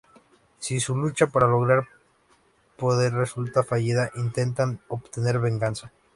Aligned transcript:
Si 0.57 0.79
su 0.79 0.95
lucha 0.97 1.27
para 1.27 1.45
lograr 1.47 1.87
poder 2.75 3.13
resulta 3.13 3.61
fallida, 3.61 4.09
intentan 4.15 4.79
obtener 4.87 5.37
venganza. 5.37 5.91